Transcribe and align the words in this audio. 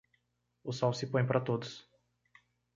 O 0.69 0.71
sol 0.79 0.93
se 0.99 1.09
põe 1.11 1.23
para 1.27 1.45
todos. 1.47 1.71